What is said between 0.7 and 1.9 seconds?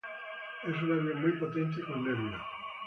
un avión muy potente y